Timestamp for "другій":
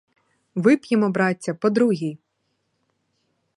1.69-2.17